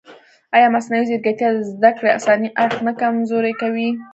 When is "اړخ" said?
2.63-2.77